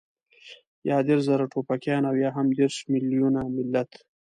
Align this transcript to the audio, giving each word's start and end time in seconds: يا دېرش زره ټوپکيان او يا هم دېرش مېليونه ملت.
يا 0.89 0.97
دېرش 1.07 1.21
زره 1.29 1.45
ټوپکيان 1.51 2.03
او 2.09 2.15
يا 2.23 2.29
هم 2.37 2.47
دېرش 2.59 2.77
مېليونه 2.91 3.39
ملت. 3.55 3.91